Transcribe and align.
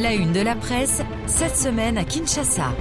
La 0.00 0.14
une 0.14 0.32
de 0.32 0.40
la 0.40 0.54
presse, 0.54 1.02
cette 1.26 1.56
semaine 1.56 1.98
à 1.98 2.04
Kinshasa. 2.04 2.72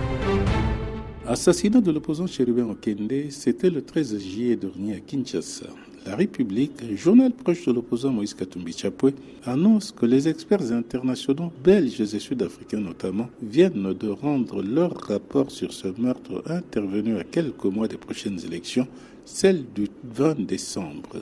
Assassinat 1.27 1.81
de 1.81 1.91
l'opposant 1.91 2.27
chérubin 2.27 2.69
Okende, 2.69 3.29
c'était 3.29 3.69
le 3.69 3.81
13 3.81 4.19
juillet 4.19 4.55
dernier 4.55 4.95
à 4.95 4.99
Kinshasa. 4.99 5.65
La 6.05 6.15
République, 6.15 6.95
journal 6.95 7.33
proche 7.33 7.65
de 7.65 7.73
l'opposant 7.73 8.11
Moïse 8.11 8.33
Katumbi 8.33 8.71
Chapwe, 8.71 9.11
annonce 9.43 9.91
que 9.91 10.05
les 10.05 10.29
experts 10.29 10.71
internationaux, 10.71 11.51
belges 11.61 11.99
et 11.99 12.19
sud-africains 12.19 12.79
notamment, 12.79 13.29
viennent 13.41 13.93
de 13.93 14.07
rendre 14.07 14.63
leur 14.63 14.95
rapport 14.95 15.51
sur 15.51 15.73
ce 15.73 15.89
meurtre 15.97 16.41
intervenu 16.45 17.17
à 17.17 17.25
quelques 17.25 17.65
mois 17.65 17.89
des 17.89 17.97
prochaines 17.97 18.39
élections, 18.45 18.87
celle 19.25 19.65
du 19.75 19.89
20 20.05 20.45
décembre. 20.45 21.17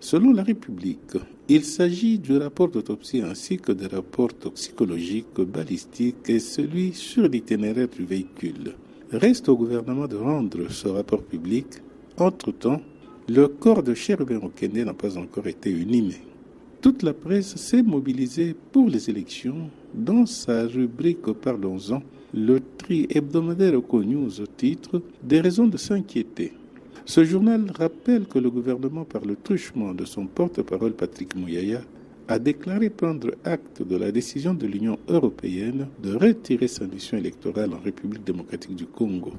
Selon 0.00 0.32
la 0.32 0.42
République, 0.42 1.16
il 1.48 1.64
s'agit 1.64 2.18
du 2.18 2.36
rapport 2.36 2.68
d'autopsie 2.68 3.22
ainsi 3.22 3.56
que 3.58 3.72
des 3.72 3.86
rapports 3.86 4.34
toxicologiques, 4.34 5.40
balistiques 5.40 6.28
et 6.28 6.38
celui 6.38 6.92
sur 6.92 7.28
l'itinéraire 7.28 7.88
du 7.88 8.04
véhicule. 8.04 8.74
Reste 9.12 9.48
au 9.48 9.56
gouvernement 9.56 10.08
de 10.08 10.16
rendre 10.16 10.70
ce 10.70 10.88
rapport 10.88 11.22
public. 11.22 11.66
Entre-temps, 12.18 12.80
le 13.28 13.48
corps 13.48 13.82
de 13.82 13.94
Cherubin 13.94 14.36
Okende 14.36 14.84
n'a 14.84 14.94
pas 14.94 15.16
encore 15.18 15.46
été 15.46 15.70
unimé. 15.70 16.16
Toute 16.80 17.02
la 17.02 17.14
presse 17.14 17.56
s'est 17.56 17.82
mobilisée 17.82 18.54
pour 18.72 18.88
les 18.88 19.10
élections. 19.10 19.70
Dans 19.94 20.26
sa 20.26 20.66
rubrique 20.66 21.32
Parlons-en, 21.32 22.02
le 22.34 22.60
tri 22.78 23.06
hebdomadaire 23.10 23.80
News 23.92 24.40
au 24.40 24.46
titre 24.46 25.02
Des 25.22 25.40
raisons 25.40 25.66
de 25.66 25.76
s'inquiéter. 25.76 26.52
Ce 27.08 27.22
journal 27.22 27.70
rappelle 27.72 28.26
que 28.26 28.40
le 28.40 28.50
gouvernement, 28.50 29.04
par 29.04 29.24
le 29.24 29.36
truchement 29.36 29.94
de 29.94 30.04
son 30.04 30.26
porte-parole 30.26 30.92
Patrick 30.92 31.36
Mouyaya, 31.36 31.80
a 32.26 32.40
déclaré 32.40 32.90
prendre 32.90 33.30
acte 33.44 33.80
de 33.80 33.96
la 33.96 34.10
décision 34.10 34.54
de 34.54 34.66
l'Union 34.66 34.98
européenne 35.08 35.86
de 36.02 36.16
retirer 36.16 36.66
sa 36.66 36.84
mission 36.84 37.16
électorale 37.16 37.72
en 37.74 37.78
République 37.78 38.24
démocratique 38.24 38.74
du 38.74 38.86
Congo. 38.86 39.34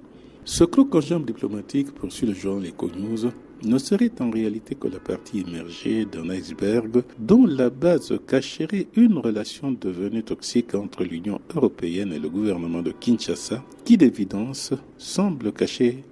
Ce 0.46 0.64
en 0.64 1.02
jambe 1.02 1.26
diplomatique, 1.26 1.92
poursuit 1.92 2.28
le 2.28 2.34
journal 2.34 2.70
Econews, 2.70 3.32
ne 3.66 3.78
serait 3.78 4.14
en 4.22 4.30
réalité 4.30 4.76
que 4.76 4.88
la 4.88 5.00
partie 5.00 5.42
émergée 5.42 6.06
d'un 6.06 6.30
iceberg 6.30 7.04
dont 7.20 7.46
la 7.46 7.70
base 7.70 8.18
cacherait 8.26 8.88
une 8.96 9.18
relation 9.18 9.74
devenue 9.74 10.24
toxique 10.24 10.74
entre 10.74 11.04
l'Union 11.04 11.42
européenne 11.54 12.14
et 12.14 12.20
le 12.20 12.30
gouvernement 12.30 12.82
de 12.82 12.92
Kinshasa, 12.92 13.62
qui 13.84 13.98
d'évidence 13.98 14.72
semble 14.98 15.52
cacher 15.52 16.06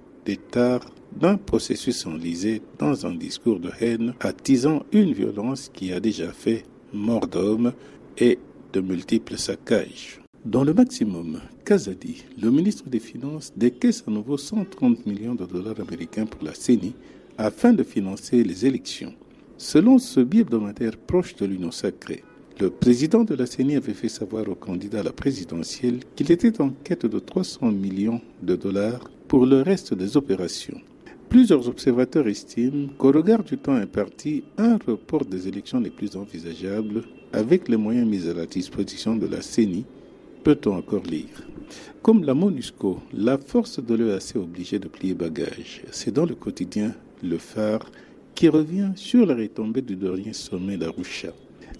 d'un 1.20 1.36
processus 1.36 2.06
enlisé 2.06 2.62
dans 2.78 3.06
un 3.06 3.14
discours 3.14 3.60
de 3.60 3.70
haine 3.80 4.14
attisant 4.20 4.84
une 4.92 5.12
violence 5.12 5.70
qui 5.72 5.92
a 5.92 6.00
déjà 6.00 6.32
fait 6.32 6.64
mort 6.92 7.26
d'hommes 7.26 7.72
et 8.18 8.38
de 8.72 8.80
multiples 8.80 9.38
saccages. 9.38 10.20
Dans 10.44 10.64
le 10.64 10.74
maximum, 10.74 11.40
Kazadi, 11.64 12.24
le 12.40 12.50
ministre 12.50 12.88
des 12.88 13.00
Finances, 13.00 13.52
décaisse 13.56 14.04
à 14.06 14.10
nouveau 14.10 14.36
130 14.36 15.06
millions 15.06 15.34
de 15.34 15.44
dollars 15.44 15.80
américains 15.80 16.26
pour 16.26 16.44
la 16.44 16.54
CENI 16.54 16.94
afin 17.38 17.72
de 17.72 17.82
financer 17.82 18.42
les 18.44 18.66
élections. 18.66 19.14
Selon 19.58 19.98
ce 19.98 20.20
billet 20.20 20.42
hebdomadaire 20.42 20.96
proche 20.96 21.34
de 21.36 21.46
l'Union 21.46 21.70
sacrée, 21.70 22.22
le 22.60 22.70
président 22.70 23.24
de 23.24 23.34
la 23.34 23.46
CENI 23.46 23.76
avait 23.76 23.94
fait 23.94 24.08
savoir 24.08 24.48
au 24.48 24.54
candidat 24.54 25.00
à 25.00 25.02
la 25.02 25.12
présidentielle 25.12 26.00
qu'il 26.14 26.30
était 26.30 26.60
en 26.60 26.70
quête 26.70 27.06
de 27.06 27.18
300 27.18 27.72
millions 27.72 28.20
de 28.42 28.56
dollars 28.56 29.10
pour 29.28 29.46
le 29.46 29.62
reste 29.62 29.94
des 29.94 30.16
opérations. 30.16 30.80
Plusieurs 31.28 31.68
observateurs 31.68 32.28
estiment 32.28 32.88
qu'au 32.96 33.10
regard 33.10 33.42
du 33.42 33.58
temps 33.58 33.74
imparti, 33.74 34.44
un 34.56 34.78
report 34.86 35.24
des 35.24 35.48
élections 35.48 35.80
les 35.80 35.90
plus 35.90 36.16
envisageables, 36.16 37.02
avec 37.32 37.68
les 37.68 37.76
moyens 37.76 38.06
mis 38.06 38.28
à 38.28 38.34
la 38.34 38.46
disposition 38.46 39.16
de 39.16 39.26
la 39.26 39.42
CENI, 39.42 39.84
peut-on 40.44 40.76
encore 40.76 41.02
lire. 41.02 41.42
Comme 42.02 42.22
la 42.24 42.34
MONUSCO, 42.34 43.00
la 43.12 43.36
force 43.38 43.84
de 43.84 43.94
l'EAC 43.96 44.36
est 44.36 44.38
obligée 44.38 44.78
de 44.78 44.86
plier 44.86 45.14
bagage. 45.14 45.82
C'est 45.90 46.14
dans 46.14 46.24
le 46.24 46.36
quotidien 46.36 46.94
Le 47.22 47.38
Phare 47.38 47.90
qui 48.36 48.48
revient 48.48 48.92
sur 48.94 49.26
la 49.26 49.34
retombée 49.34 49.82
du 49.82 49.96
dernier 49.96 50.32
sommet 50.32 50.76
d'Arusha. 50.76 51.32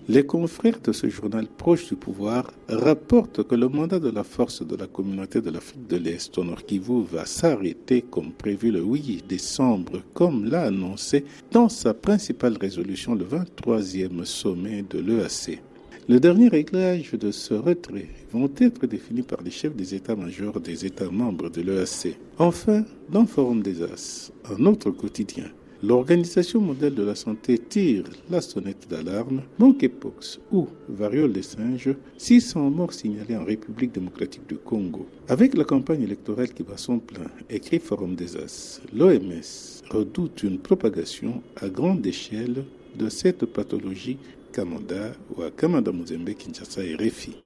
Les 0.09 0.25
confrères 0.25 0.79
de 0.85 0.93
ce 0.93 1.09
journal 1.09 1.49
proche 1.49 1.89
du 1.89 1.97
pouvoir 1.97 2.53
rapportent 2.69 3.43
que 3.43 3.57
le 3.57 3.69
mandat 3.69 3.99
de 3.99 4.09
la 4.09 4.23
force 4.23 4.65
de 4.65 4.77
la 4.77 4.87
communauté 4.87 5.41
de 5.41 5.51
l'Afrique 5.51 5.89
de 5.89 5.97
l'Est 5.97 6.39
au 6.39 6.45
Nord 6.45 6.65
Kivu 6.65 7.03
va 7.03 7.27
s'arrêter 7.27 8.03
comme 8.03 8.31
prévu 8.31 8.71
le 8.71 8.83
8 8.83 9.25
décembre, 9.29 10.03
comme 10.15 10.45
l'a 10.45 10.63
annoncé 10.63 11.25
dans 11.51 11.69
sa 11.69 11.93
principale 11.93 12.57
résolution 12.57 13.17
le 13.17 13.25
23e 13.25 14.25
sommet 14.25 14.85
de 14.89 15.01
l'EAC. 15.01 15.61
Le 16.09 16.21
dernier 16.21 16.47
réglage 16.47 17.11
de 17.15 17.33
ce 17.33 17.55
retrait 17.55 18.07
vont 18.31 18.51
être 18.59 18.87
définis 18.87 19.23
par 19.23 19.43
les 19.43 19.51
chefs 19.51 19.75
des 19.75 19.97
états-majors 19.97 20.61
des 20.61 20.87
États 20.87 21.11
membres 21.11 21.51
de 21.51 21.63
l'EAC. 21.63 22.17
Enfin, 22.39 22.85
dans 23.11 23.27
Forum 23.27 23.61
des 23.61 23.83
As, 23.83 24.31
un 24.57 24.67
autre 24.67 24.93
quotidien, 24.93 25.47
L'Organisation 25.83 26.61
mondiale 26.61 26.95
de 26.95 27.03
la 27.03 27.15
santé 27.15 27.59
tire 27.59 28.05
la 28.31 28.41
sonnette 28.41 28.89
d'alarme. 28.89 29.43
Monkeypox 29.59 30.41
ou 30.51 30.69
variole 30.89 31.33
des 31.33 31.43
singes, 31.43 31.95
600 32.17 32.71
morts 32.71 32.95
signalés 32.95 33.37
en 33.37 33.45
République 33.45 33.93
démocratique 33.93 34.49
du 34.49 34.57
Congo. 34.57 35.07
Avec 35.29 35.57
la 35.57 35.65
campagne 35.65 36.03
électorale 36.03 36.53
qui 36.55 36.63
va 36.63 36.79
son 36.79 36.99
plein, 36.99 37.31
écrit 37.51 37.79
Forum 37.79 38.15
des 38.15 38.37
As, 38.37 38.81
l'OMS 38.95 39.83
redoute 39.91 40.43
une 40.43 40.59
propagation 40.59 41.43
à 41.57 41.69
grande 41.69 42.07
échelle 42.07 42.65
de 42.99 43.09
cette 43.11 43.45
pathologie 43.45 44.17
Kamanda 44.53 45.13
ou 45.37 45.43
à 45.43 45.51
Kamanda 45.51 45.93
Muzembe, 45.93 46.31
Kinshasa 46.31 46.83
et 46.83 46.97
Refi. 46.97 47.37